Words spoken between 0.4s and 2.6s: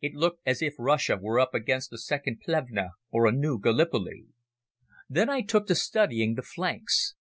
as if Russia were up against a second